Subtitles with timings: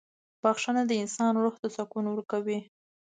[0.43, 2.59] •بخښنه د انسان روح ته سکون ورکوي.